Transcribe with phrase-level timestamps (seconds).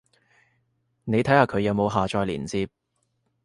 [1.03, 2.67] 你睇下佢有冇下載連接